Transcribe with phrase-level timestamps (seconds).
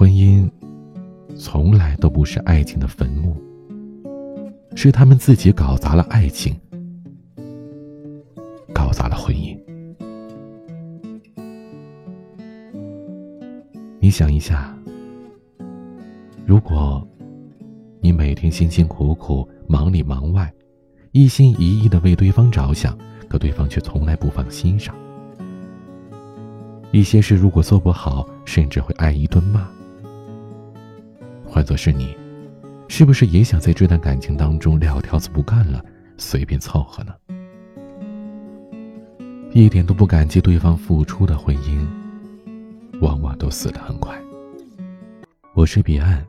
[0.00, 0.50] 婚姻
[1.36, 3.36] 从来都不是爱情的坟墓，
[4.74, 6.58] 是他们自己搞砸了爱情，
[8.72, 9.54] 搞砸了婚姻。
[14.00, 14.74] 你想一下，
[16.46, 17.06] 如果
[18.00, 20.50] 你每天辛辛苦苦、忙里忙外，
[21.12, 22.96] 一心一意的为对方着想，
[23.28, 24.94] 可对方却从来不放心上，
[26.90, 29.68] 一些事如果做不好，甚至会挨一顿骂。
[31.50, 32.16] 换做是你，
[32.86, 35.84] 是不是也想在这段感情当中撂挑子不干了，
[36.16, 37.12] 随便凑合呢？
[39.52, 41.84] 一点都不感激对方付出的婚姻，
[43.00, 44.16] 往往都死得很快。
[45.52, 46.24] 我是彼岸，